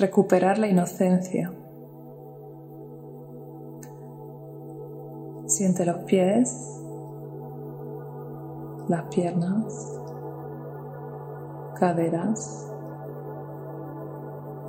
recuperar 0.00 0.58
la 0.58 0.66
inocencia. 0.66 1.52
Siente 5.46 5.84
los 5.84 5.98
pies, 6.04 6.80
las 8.88 9.02
piernas, 9.14 10.00
caderas, 11.78 12.72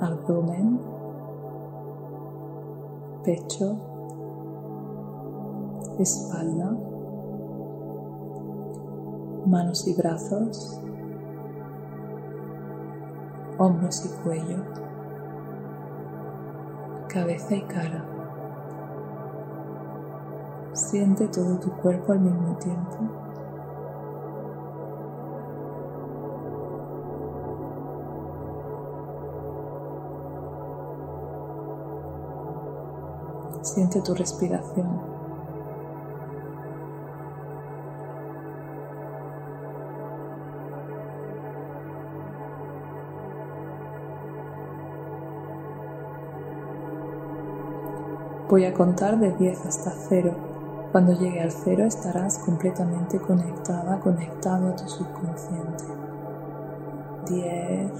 abdomen, 0.00 0.80
pecho, 3.24 3.76
espalda, 5.98 6.76
manos 9.46 9.86
y 9.86 9.94
brazos, 9.94 10.80
hombros 13.58 14.04
y 14.04 14.22
cuello, 14.22 14.82
cabeza 17.12 17.54
y 17.54 17.62
cara. 17.62 18.04
Siente 20.72 21.28
todo 21.28 21.58
tu 21.58 21.70
cuerpo 21.72 22.12
al 22.12 22.20
mismo 22.20 22.56
tiempo. 22.56 22.98
Siente 33.62 34.00
tu 34.00 34.14
respiración. 34.14 35.11
Voy 48.48 48.64
a 48.66 48.74
contar 48.74 49.18
de 49.18 49.32
10 49.32 49.66
hasta 49.66 49.92
0. 50.08 50.34
Cuando 50.90 51.12
llegue 51.14 51.40
al 51.40 51.52
0 51.52 51.84
estarás 51.84 52.38
completamente 52.38 53.18
conectada, 53.18 53.98
conectado 54.00 54.68
a 54.68 54.76
tu 54.76 54.86
subconsciente. 54.88 55.84
10, 57.30 57.92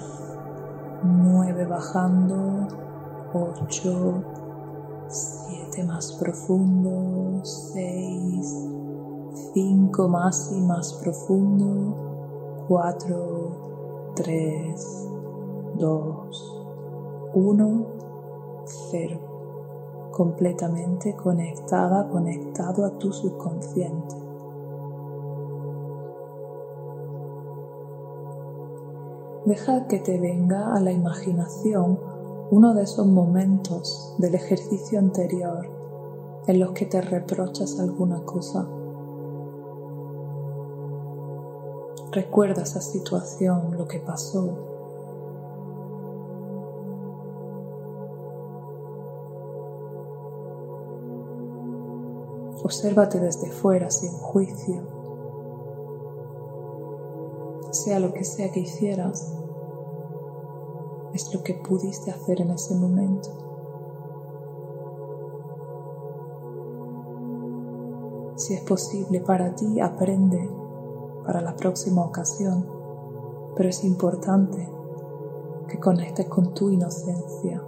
9 1.04 1.64
bajando, 1.66 2.68
8, 3.32 4.24
7 5.08 5.84
más 5.84 6.12
profundo, 6.20 7.42
6, 7.44 8.68
5 9.54 10.08
más 10.08 10.52
y 10.52 10.60
más 10.60 10.92
profundo, 10.94 12.66
4, 12.68 14.12
3, 14.16 15.08
2, 15.78 16.64
1, 17.34 17.86
0 18.90 19.31
completamente 20.12 21.16
conectada, 21.16 22.08
conectado 22.08 22.84
a 22.84 22.98
tu 22.98 23.12
subconsciente. 23.12 24.14
Deja 29.44 29.88
que 29.88 29.98
te 29.98 30.20
venga 30.20 30.72
a 30.72 30.80
la 30.80 30.92
imaginación 30.92 31.98
uno 32.52 32.74
de 32.74 32.84
esos 32.84 33.06
momentos 33.06 34.14
del 34.18 34.36
ejercicio 34.36 35.00
anterior 35.00 35.68
en 36.46 36.60
los 36.60 36.72
que 36.72 36.86
te 36.86 37.00
reprochas 37.00 37.80
alguna 37.80 38.22
cosa. 38.24 38.68
Recuerda 42.12 42.62
esa 42.62 42.80
situación, 42.80 43.76
lo 43.76 43.88
que 43.88 43.98
pasó, 43.98 44.71
Obsérvate 52.62 53.18
desde 53.18 53.50
fuera 53.50 53.90
sin 53.90 54.12
juicio. 54.12 54.82
Sea 57.70 57.98
lo 57.98 58.12
que 58.12 58.24
sea 58.24 58.52
que 58.52 58.60
hicieras, 58.60 59.32
es 61.12 61.34
lo 61.34 61.42
que 61.42 61.54
pudiste 61.54 62.10
hacer 62.10 62.40
en 62.40 62.50
ese 62.50 62.74
momento. 62.74 63.30
Si 68.36 68.54
es 68.54 68.60
posible 68.62 69.20
para 69.20 69.54
ti, 69.54 69.80
aprende 69.80 70.48
para 71.24 71.40
la 71.40 71.54
próxima 71.56 72.04
ocasión, 72.04 72.66
pero 73.56 73.68
es 73.68 73.84
importante 73.84 74.68
que 75.68 75.78
conectes 75.78 76.26
con 76.28 76.54
tu 76.54 76.70
inocencia 76.70 77.62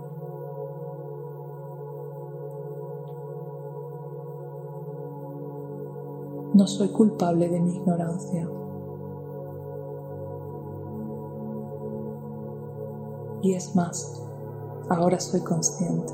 No 6.54 6.68
soy 6.68 6.88
culpable 6.90 7.48
de 7.48 7.60
mi 7.60 7.74
ignorancia. 7.74 8.48
Y 13.42 13.54
es 13.54 13.74
más, 13.74 14.22
ahora 14.88 15.18
soy 15.18 15.40
consciente. 15.40 16.12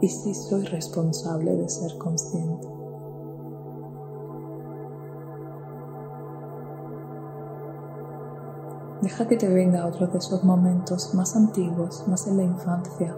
Y 0.00 0.08
sí 0.08 0.32
soy 0.32 0.64
responsable 0.66 1.56
de 1.56 1.68
ser 1.68 1.98
consciente. 1.98 2.68
Deja 9.02 9.26
que 9.26 9.36
te 9.36 9.48
venga 9.48 9.86
otro 9.86 10.06
de 10.06 10.18
esos 10.18 10.44
momentos 10.44 11.14
más 11.14 11.34
antiguos, 11.34 12.06
más 12.06 12.28
en 12.28 12.36
la 12.36 12.44
infancia, 12.44 13.16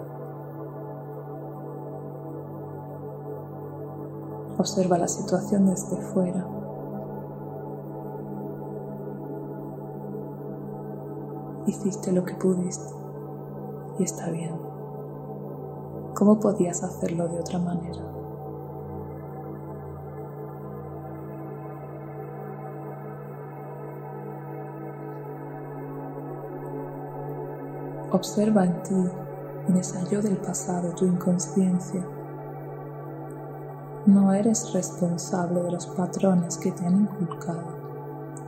Observa 4.60 4.98
la 4.98 5.08
situación 5.08 5.64
desde 5.64 5.96
fuera. 6.12 6.46
Hiciste 11.66 12.12
lo 12.12 12.26
que 12.26 12.34
pudiste 12.34 12.92
y 13.98 14.02
está 14.02 14.28
bien. 14.28 14.54
¿Cómo 16.14 16.38
podías 16.38 16.82
hacerlo 16.82 17.26
de 17.28 17.40
otra 17.40 17.58
manera? 17.58 18.04
Observa 28.12 28.66
en 28.66 28.82
ti, 28.82 29.10
en 29.68 29.76
ese 29.78 29.98
yo 30.10 30.20
del 30.20 30.36
pasado, 30.36 30.94
tu 30.94 31.06
inconsciencia 31.06 32.06
no 34.06 34.32
eres 34.32 34.72
responsable 34.72 35.62
de 35.62 35.72
los 35.72 35.86
patrones 35.86 36.56
que 36.56 36.72
te 36.72 36.86
han 36.86 37.02
inculcado 37.02 37.80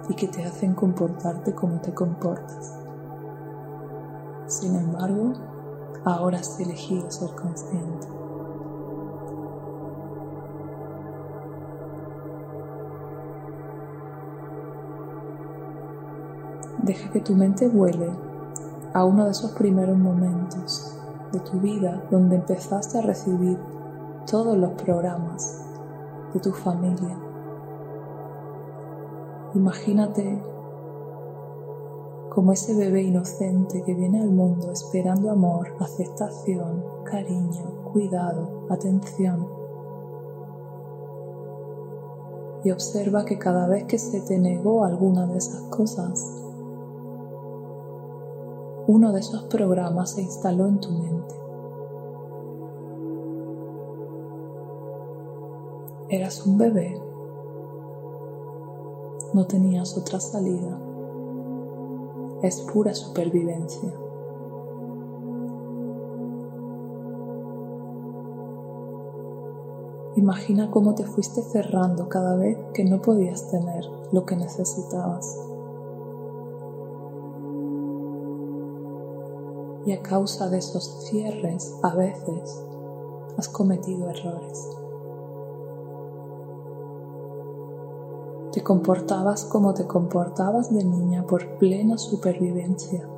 y 0.08 0.14
que 0.14 0.28
te 0.28 0.44
hacen 0.44 0.74
comportarte 0.74 1.54
como 1.54 1.80
te 1.80 1.92
comportas. 1.92 2.78
Sin 4.46 4.76
embargo, 4.76 5.32
ahora 6.04 6.38
has 6.38 6.58
elegido 6.58 7.10
ser 7.10 7.30
consciente. 7.34 8.08
Deja 16.82 17.10
que 17.10 17.20
tu 17.20 17.34
mente 17.34 17.68
vuele 17.68 18.10
a 18.92 19.04
uno 19.04 19.24
de 19.26 19.30
esos 19.30 19.52
primeros 19.52 19.96
momentos 19.96 20.98
de 21.30 21.40
tu 21.40 21.60
vida 21.60 22.02
donde 22.10 22.36
empezaste 22.36 22.98
a 22.98 23.02
recibir 23.02 23.58
todos 24.26 24.56
los 24.56 24.72
programas 24.72 25.64
de 26.32 26.40
tu 26.40 26.52
familia. 26.52 27.18
Imagínate 29.54 30.42
como 32.30 32.52
ese 32.52 32.74
bebé 32.74 33.02
inocente 33.02 33.82
que 33.82 33.94
viene 33.94 34.22
al 34.22 34.30
mundo 34.30 34.72
esperando 34.72 35.30
amor, 35.30 35.74
aceptación, 35.80 36.82
cariño, 37.04 37.90
cuidado, 37.92 38.66
atención. 38.70 39.46
Y 42.64 42.70
observa 42.70 43.24
que 43.26 43.38
cada 43.38 43.66
vez 43.66 43.84
que 43.84 43.98
se 43.98 44.20
te 44.22 44.38
negó 44.38 44.84
alguna 44.84 45.26
de 45.26 45.36
esas 45.36 45.62
cosas, 45.64 46.42
uno 48.86 49.12
de 49.12 49.20
esos 49.20 49.44
programas 49.44 50.12
se 50.12 50.22
instaló 50.22 50.66
en 50.66 50.80
tu 50.80 50.90
mente. 50.90 51.41
Eras 56.12 56.46
un 56.46 56.58
bebé. 56.58 57.00
No 59.32 59.46
tenías 59.46 59.96
otra 59.96 60.20
salida. 60.20 60.78
Es 62.42 62.60
pura 62.70 62.92
supervivencia. 62.92 63.90
Imagina 70.16 70.70
cómo 70.70 70.94
te 70.94 71.06
fuiste 71.06 71.40
cerrando 71.40 72.10
cada 72.10 72.36
vez 72.36 72.58
que 72.74 72.84
no 72.84 73.00
podías 73.00 73.48
tener 73.48 73.86
lo 74.12 74.26
que 74.26 74.36
necesitabas. 74.36 75.38
Y 79.86 79.92
a 79.92 80.02
causa 80.02 80.50
de 80.50 80.58
esos 80.58 81.06
cierres, 81.06 81.74
a 81.82 81.94
veces, 81.94 82.62
has 83.38 83.48
cometido 83.48 84.10
errores. 84.10 84.81
Te 88.52 88.62
comportabas 88.62 89.46
como 89.46 89.72
te 89.72 89.86
comportabas 89.86 90.70
de 90.70 90.84
niña 90.84 91.26
por 91.26 91.56
plena 91.56 91.96
supervivencia. 91.96 93.08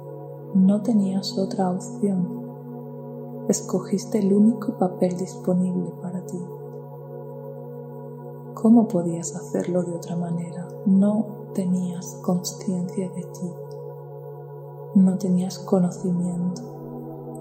No 0.55 0.81
tenías 0.83 1.37
otra 1.37 1.71
opción. 1.71 2.45
Escogiste 3.49 4.21
el 4.21 4.33
único 4.33 4.79
papel 4.79 5.17
disponible 5.17 5.91
para 6.01 6.25
ti. 6.25 6.39
¿Cómo 8.55 8.87
podías 8.87 9.35
hacerlo 9.35 9.83
de 9.83 9.97
otra 9.97 10.15
manera? 10.15 10.69
No 10.87 11.27
tenías 11.53 12.21
conciencia 12.23 13.11
de 13.11 13.23
ti. 13.23 13.51
No 14.95 15.19
tenías 15.19 15.59
conocimiento. 15.59 16.63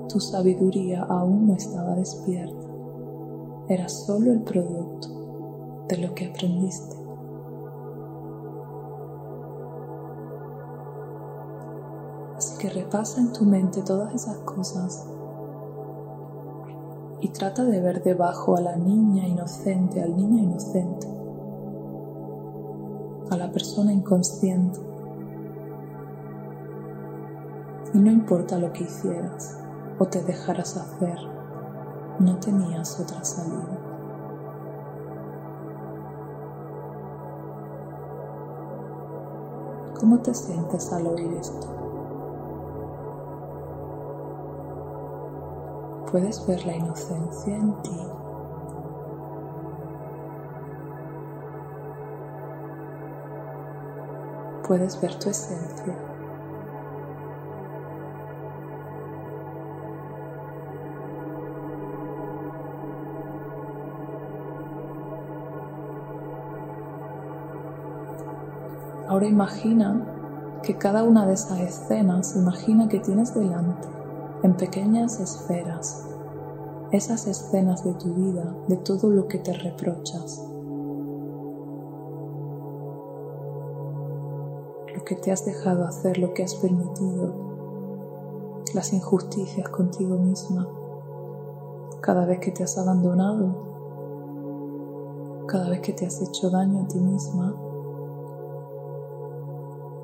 Tu 0.09 0.19
sabiduría 0.19 1.03
aún 1.03 1.45
no 1.45 1.53
estaba 1.53 1.93
despierta. 1.93 2.67
Era 3.67 3.87
solo 3.87 4.31
el 4.31 4.41
producto 4.41 5.09
de 5.87 5.97
lo 5.97 6.15
que 6.15 6.25
aprendiste. 6.25 7.02
Que 12.63 12.69
repasa 12.69 13.19
en 13.19 13.33
tu 13.33 13.43
mente 13.43 13.81
todas 13.81 14.15
esas 14.15 14.37
cosas 14.37 15.05
y 17.19 17.27
trata 17.27 17.65
de 17.65 17.81
ver 17.81 18.01
debajo 18.01 18.55
a 18.55 18.61
la 18.61 18.77
niña 18.77 19.27
inocente, 19.27 20.01
al 20.01 20.15
niño 20.15 20.41
inocente, 20.43 21.05
a 23.29 23.35
la 23.35 23.51
persona 23.51 23.91
inconsciente. 23.91 24.79
Y 27.93 27.99
no 27.99 28.09
importa 28.09 28.57
lo 28.57 28.71
que 28.71 28.85
hicieras 28.85 29.59
o 29.99 30.05
te 30.05 30.23
dejaras 30.23 30.77
hacer, 30.77 31.17
no 32.19 32.37
tenías 32.37 32.97
otra 32.97 33.25
salida. 33.25 33.77
¿Cómo 39.99 40.19
te 40.19 40.33
sientes 40.33 40.93
al 40.93 41.07
oír 41.07 41.33
esto? 41.33 41.92
Puedes 46.13 46.45
ver 46.45 46.63
la 46.67 46.75
inocencia 46.75 47.55
en 47.55 47.73
ti. 47.81 48.07
Puedes 54.67 55.01
ver 55.01 55.15
tu 55.15 55.31
esencia. 55.31 55.97
Ahora 69.07 69.25
imagina 69.25 69.99
que 70.61 70.77
cada 70.77 71.01
una 71.01 71.25
de 71.25 71.33
esas 71.33 71.59
escenas, 71.59 72.35
imagina 72.35 72.87
que 72.87 72.99
tienes 72.99 73.33
delante 73.33 74.02
en 74.43 74.57
pequeñas 74.57 75.21
esferas, 75.21 76.05
esas 76.91 77.27
escenas 77.27 77.85
de 77.85 77.93
tu 77.93 78.13
vida, 78.13 78.53
de 78.67 78.75
todo 78.75 79.09
lo 79.09 79.29
que 79.29 79.39
te 79.39 79.53
reprochas, 79.53 80.45
lo 84.93 85.05
que 85.05 85.15
te 85.15 85.31
has 85.31 85.45
dejado 85.45 85.85
hacer, 85.85 86.17
lo 86.17 86.33
que 86.33 86.43
has 86.43 86.55
permitido, 86.55 87.33
las 88.73 88.91
injusticias 88.91 89.69
contigo 89.69 90.17
misma, 90.17 90.67
cada 92.01 92.25
vez 92.25 92.39
que 92.39 92.51
te 92.51 92.63
has 92.63 92.77
abandonado, 92.77 93.71
cada 95.47 95.69
vez 95.69 95.79
que 95.79 95.93
te 95.93 96.05
has 96.05 96.21
hecho 96.21 96.49
daño 96.49 96.83
a 96.83 96.87
ti 96.89 96.99
misma. 96.99 97.55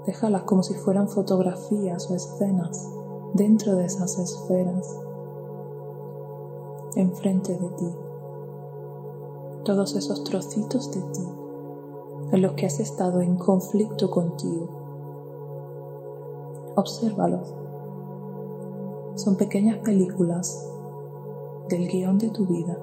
Déjalas 0.06 0.44
como 0.44 0.64
si 0.64 0.76
fueran 0.76 1.10
fotografías 1.10 2.10
o 2.10 2.16
escenas 2.16 2.99
dentro 3.34 3.76
de 3.76 3.86
esas 3.86 4.18
esferas, 4.18 5.00
enfrente 6.96 7.54
de 7.54 7.70
ti, 7.70 7.96
todos 9.64 9.96
esos 9.96 10.24
trocitos 10.24 10.92
de 10.92 11.02
ti 11.02 11.40
en 12.32 12.42
los 12.42 12.54
que 12.54 12.66
has 12.66 12.80
estado 12.80 13.22
en 13.22 13.36
conflicto 13.38 14.10
contigo. 14.12 14.68
Obsérvalos. 16.76 17.54
Son 19.16 19.36
pequeñas 19.36 19.80
películas 19.80 20.66
del 21.68 21.88
guion 21.88 22.18
de 22.18 22.30
tu 22.30 22.46
vida, 22.46 22.78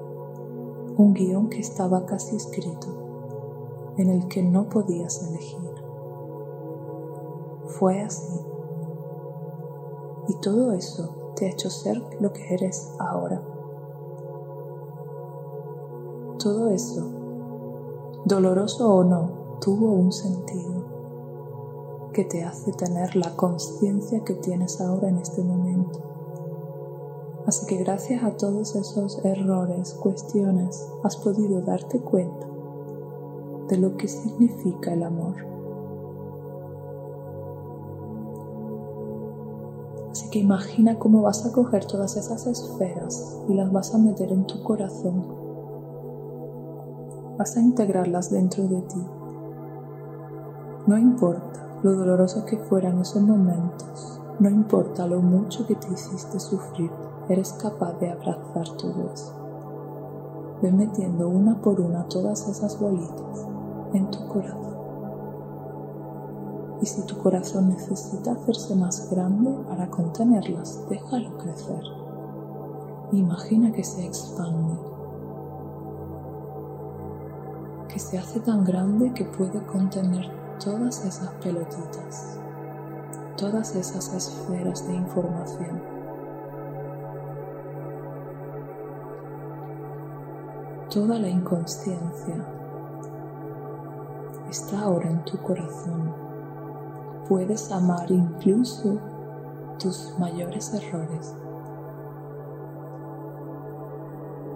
un 0.97 1.13
guion 1.13 1.49
que 1.49 1.59
estaba 1.59 2.05
casi 2.05 2.35
escrito, 2.35 2.87
en 3.97 4.09
el 4.09 4.27
que 4.27 4.43
no 4.43 4.69
podías 4.69 5.27
elegir. 5.27 5.57
Fue 7.65 8.01
así. 8.01 8.39
Y 10.27 10.35
todo 10.35 10.73
eso 10.73 11.33
te 11.35 11.45
ha 11.45 11.49
hecho 11.49 11.69
ser 11.69 12.01
lo 12.19 12.33
que 12.33 12.53
eres 12.53 12.91
ahora. 12.99 13.41
Todo 16.39 16.69
eso, 16.69 17.05
doloroso 18.25 18.93
o 18.93 19.03
no, 19.03 19.57
tuvo 19.59 19.91
un 19.91 20.11
sentido 20.11 20.85
que 22.13 22.25
te 22.25 22.43
hace 22.43 22.71
tener 22.73 23.15
la 23.15 23.35
conciencia 23.35 24.23
que 24.23 24.33
tienes 24.33 24.81
ahora 24.81 25.09
en 25.09 25.17
este 25.17 25.43
momento. 25.43 25.99
Así 27.45 27.65
que 27.65 27.77
gracias 27.77 28.23
a 28.23 28.35
todos 28.35 28.75
esos 28.75 29.23
errores, 29.23 29.93
cuestiones, 29.93 30.85
has 31.03 31.15
podido 31.15 31.61
darte 31.61 31.99
cuenta 31.99 32.47
de 33.69 33.77
lo 33.77 33.95
que 33.95 34.07
significa 34.07 34.93
el 34.93 35.03
amor. 35.03 35.56
Así 40.17 40.31
que 40.31 40.39
imagina 40.39 40.97
cómo 40.97 41.21
vas 41.21 41.45
a 41.45 41.51
coger 41.51 41.85
todas 41.85 42.17
esas 42.17 42.47
esferas 42.47 43.37
y 43.47 43.53
las 43.53 43.71
vas 43.71 43.93
a 43.93 43.99
meter 43.99 44.31
en 44.31 44.47
tu 44.47 44.63
corazón. 44.63 45.23
Vas 47.37 47.55
a 47.55 47.61
integrarlas 47.61 48.31
dentro 48.31 48.67
de 48.67 48.81
ti. 48.81 49.05
No 50.87 50.97
importa 50.97 51.69
lo 51.83 51.91
doloroso 51.93 52.45
que 52.45 52.57
fueran 52.57 52.99
esos 52.99 53.21
momentos, 53.21 54.19
no 54.39 54.49
importa 54.49 55.05
lo 55.05 55.21
mucho 55.21 55.67
que 55.67 55.75
te 55.75 55.93
hiciste 55.93 56.39
sufrir, 56.39 56.89
eres 57.29 57.53
capaz 57.53 57.93
de 57.99 58.09
abrazar 58.09 58.69
todo 58.75 59.11
eso. 59.13 59.33
Ve 60.63 60.71
metiendo 60.71 61.29
una 61.29 61.61
por 61.61 61.79
una 61.79 62.07
todas 62.07 62.47
esas 62.47 62.79
bolitas 62.79 63.45
en 63.93 64.09
tu 64.09 64.27
corazón. 64.29 64.76
Y 66.81 66.85
si 66.85 67.01
tu 67.03 67.17
corazón 67.17 67.69
necesita 67.69 68.33
hacerse 68.33 68.75
más 68.75 69.09
grande 69.09 69.51
para 69.67 69.89
contenerlas, 69.89 70.87
déjalo 70.89 71.37
crecer. 71.37 71.81
Imagina 73.11 73.71
que 73.71 73.83
se 73.83 74.05
expande, 74.05 74.77
que 77.87 77.99
se 77.99 78.19
hace 78.19 78.39
tan 78.41 78.63
grande 78.63 79.13
que 79.13 79.25
puede 79.25 79.65
contener 79.65 80.29
todas 80.63 81.03
esas 81.03 81.29
pelotitas, 81.35 82.37
todas 83.37 83.75
esas 83.75 84.13
esferas 84.13 84.87
de 84.87 84.93
información. 84.93 85.81
Toda 90.89 91.17
la 91.17 91.29
inconsciencia 91.29 92.45
está 94.49 94.81
ahora 94.81 95.09
en 95.09 95.23
tu 95.25 95.37
corazón 95.39 96.26
puedes 97.27 97.71
amar 97.71 98.09
incluso 98.09 98.99
tus 99.79 100.15
mayores 100.17 100.73
errores. 100.73 101.35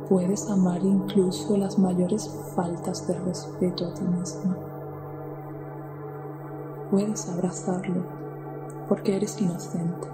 Puedes 0.08 0.50
amar 0.50 0.84
incluso 0.84 1.58
las 1.58 1.78
mayores 1.78 2.30
faltas 2.56 3.08
de 3.08 3.20
respeto 3.20 3.88
a 3.88 3.94
ti 3.94 4.04
misma. 4.04 4.58
Puedes 6.90 7.30
abrazarlo 7.30 8.04
porque 8.88 9.16
eres 9.16 9.42
inocente. 9.42 10.08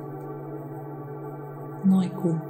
No 1.83 1.99
hay 1.99 2.09
culpa. 2.09 2.45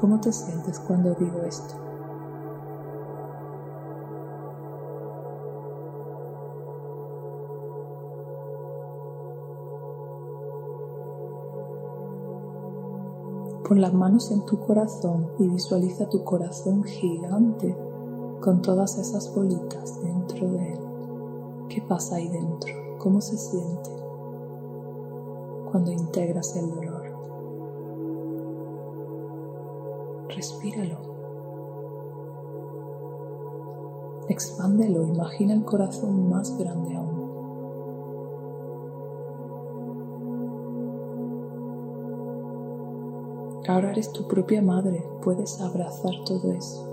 ¿Cómo 0.00 0.20
te 0.20 0.32
sientes 0.32 0.78
cuando 0.80 1.14
digo 1.14 1.40
esto? 1.42 1.87
Pon 13.66 13.80
las 13.80 13.94
manos 13.94 14.30
en 14.30 14.44
tu 14.44 14.58
corazón 14.60 15.28
y 15.38 15.48
visualiza 15.48 16.08
tu 16.08 16.24
corazón 16.24 16.84
gigante 16.84 17.76
con 18.40 18.62
todas 18.62 18.98
esas 18.98 19.34
bolitas 19.34 20.02
dentro 20.02 20.50
de 20.52 20.72
él. 20.72 20.80
¿Qué 21.68 21.82
pasa 21.82 22.16
ahí 22.16 22.28
dentro? 22.28 22.72
¿Cómo 22.98 23.20
se 23.20 23.36
siente? 23.36 23.98
cuando 25.70 25.92
integras 25.92 26.56
el 26.56 26.70
dolor. 26.70 27.02
Respíralo. 30.28 30.96
Expándelo, 34.28 35.06
imagina 35.06 35.54
el 35.54 35.64
corazón 35.64 36.28
más 36.28 36.56
grande 36.58 36.96
aún. 36.96 37.17
Ahora 43.68 43.90
eres 43.90 44.10
tu 44.12 44.26
propia 44.26 44.62
madre, 44.62 45.06
puedes 45.20 45.60
abrazar 45.60 46.14
todo 46.24 46.52
eso. 46.52 46.88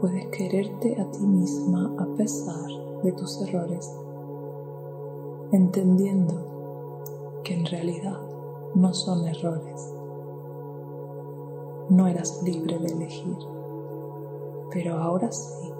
Puedes 0.00 0.28
quererte 0.28 0.98
a 0.98 1.10
ti 1.10 1.26
misma 1.26 1.94
a 1.98 2.06
pesar 2.16 2.70
de 3.02 3.12
tus 3.12 3.42
errores, 3.42 3.94
entendiendo 5.52 7.42
que 7.44 7.52
en 7.52 7.66
realidad 7.66 8.18
no 8.74 8.94
son 8.94 9.26
errores. 9.26 9.94
No 11.90 12.06
eras 12.06 12.42
libre 12.42 12.78
de 12.78 12.86
elegir, 12.86 13.36
pero 14.70 14.96
ahora 14.96 15.30
sí. 15.30 15.70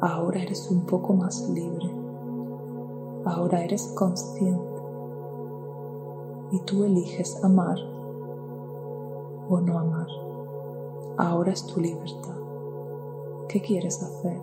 Ahora 0.00 0.42
eres 0.42 0.68
un 0.68 0.80
poco 0.80 1.12
más 1.12 1.48
libre. 1.48 1.88
Ahora 3.24 3.62
eres 3.62 3.84
consciente 3.94 4.73
y 6.54 6.60
tú 6.60 6.84
eliges 6.84 7.42
amar 7.42 7.76
o 9.48 9.60
no 9.60 9.76
amar. 9.76 10.06
Ahora 11.18 11.50
es 11.50 11.66
tu 11.66 11.80
libertad. 11.80 12.36
¿Qué 13.48 13.60
quieres 13.60 14.00
hacer? 14.00 14.40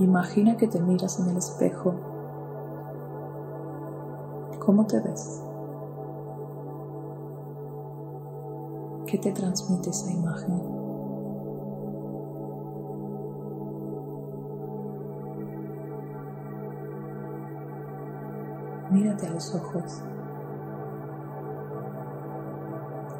Imagina 0.00 0.56
que 0.56 0.66
te 0.66 0.80
miras 0.80 1.20
en 1.20 1.28
el 1.28 1.36
espejo. 1.36 1.94
¿Cómo 4.58 4.86
te 4.86 4.98
ves? 4.98 5.49
¿Qué 9.10 9.18
te 9.18 9.32
transmite 9.32 9.90
esa 9.90 10.08
imagen? 10.08 10.62
Mírate 18.92 19.26
a 19.26 19.30
los 19.30 19.52
ojos 19.52 20.04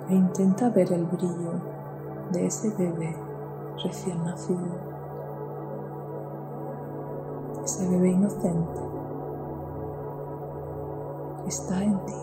e 0.08 0.14
intenta 0.14 0.68
ver 0.68 0.92
el 0.92 1.06
brillo 1.06 1.54
de 2.30 2.46
ese 2.46 2.70
bebé 2.78 3.16
recién 3.82 4.22
nacido, 4.22 4.78
ese 7.64 7.88
bebé 7.88 8.10
inocente 8.10 8.80
está 11.48 11.82
en 11.82 11.98
ti. 12.06 12.14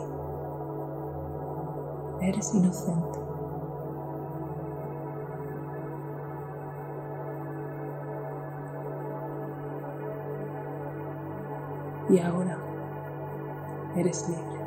Eres 2.22 2.54
inocente. 2.54 3.28
Y 12.10 12.20
ahora 12.20 12.58
eres 13.96 14.28
libre. 14.30 14.67